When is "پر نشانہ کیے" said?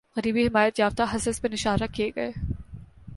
1.41-2.09